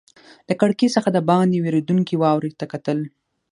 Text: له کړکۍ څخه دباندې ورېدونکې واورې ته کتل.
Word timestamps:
له 0.47 0.53
کړکۍ 0.61 0.87
څخه 0.95 1.09
دباندې 1.17 1.59
ورېدونکې 1.65 2.15
واورې 2.21 2.51
ته 2.59 2.65
کتل. 2.71 2.99